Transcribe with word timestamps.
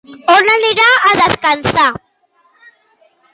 On 0.35 0.47
anirà 0.53 0.87
a 0.93 1.11
descansar? 1.19 1.85